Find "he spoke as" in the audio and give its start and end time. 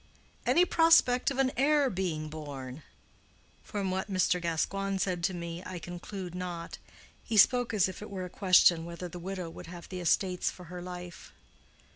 7.23-7.87